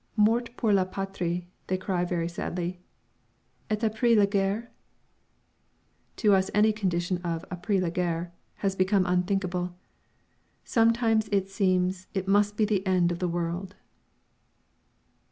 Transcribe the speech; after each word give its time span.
"Mort 0.15 0.57
pour 0.57 0.73
la 0.73 0.83
patrie!" 0.85 1.45
they 1.67 1.77
cry 1.77 2.03
sadly 2.25 2.79
"et 3.69 3.81
après 3.81 4.17
la 4.17 4.25
guerre?" 4.25 4.71
To 6.15 6.33
us 6.33 6.49
any 6.55 6.73
condition 6.73 7.19
of 7.19 7.47
"après 7.51 7.79
la 7.79 7.91
guerre" 7.91 8.33
has 8.65 8.75
become 8.75 9.05
unthinkable. 9.05 9.75
Sometimes 10.63 11.29
it 11.31 11.49
seems 11.51 12.07
it 12.15 12.27
must 12.27 12.57
be 12.57 12.65
the 12.65 12.83
end 12.87 13.11
of 13.11 13.19
the 13.19 13.27
world. 13.29 13.75